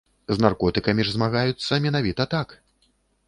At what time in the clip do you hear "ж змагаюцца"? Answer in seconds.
1.09-1.79